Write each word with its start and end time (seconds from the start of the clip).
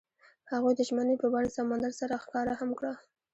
هغوی 0.51 0.73
د 0.75 0.81
ژمنې 0.87 1.15
په 1.19 1.27
بڼه 1.33 1.49
سمندر 1.57 1.91
سره 2.01 2.21
ښکاره 2.23 2.53
هم 2.59 2.69
کړه. 2.79 2.93